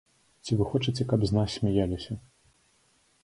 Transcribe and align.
Ці 0.45 0.55
вы 0.59 0.63
хочаце, 0.71 1.05
каб 1.11 1.27
з 1.27 1.31
нас 1.37 1.49
смяяліся? 1.61 2.13